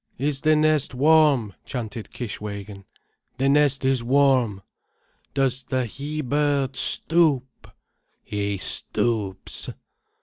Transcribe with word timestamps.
"Is 0.17 0.41
the 0.41 0.55
nest 0.55 0.95
warm?" 0.95 1.53
chanted 1.63 2.09
Kishwégin. 2.09 2.85
"The 3.37 3.47
nest 3.47 3.85
is 3.85 4.03
warm." 4.03 4.63
"Does 5.35 5.63
the 5.65 5.85
he 5.85 6.23
bird 6.23 6.75
stoop—?" 6.75 7.43
"He 8.23 8.57
stoops." 8.57 9.69